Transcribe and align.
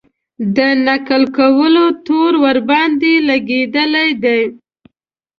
د 0.55 0.57
نقل 0.87 1.23
کولو 1.37 1.85
تور 2.05 2.31
ورباندې 2.43 3.13
لګېدلی 3.29 4.09
دی. 4.23 4.41